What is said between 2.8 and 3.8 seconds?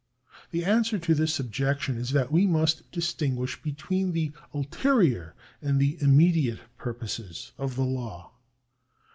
distinguish